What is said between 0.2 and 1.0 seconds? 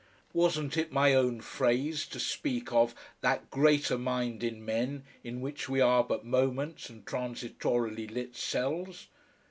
Wasn't it